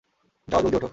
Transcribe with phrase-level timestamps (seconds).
[0.47, 0.89] যাও জলদি ওঠো।